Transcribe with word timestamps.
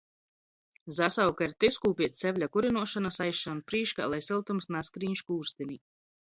Zasauka 0.99 1.45
ir 1.49 1.53
tys, 1.63 1.77
kū 1.83 1.91
piec 1.99 2.17
cepļa 2.23 2.49
kurynuošonys 2.57 3.23
aizsaun 3.27 3.63
prīškā, 3.69 4.11
lai 4.17 4.23
syltums 4.33 4.73
naskrīn 4.79 5.19
škūrstinī. 5.25 5.83